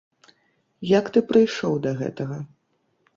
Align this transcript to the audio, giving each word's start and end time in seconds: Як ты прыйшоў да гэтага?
Як 0.99 1.11
ты 1.17 1.23
прыйшоў 1.31 1.75
да 1.85 1.91
гэтага? 1.99 2.39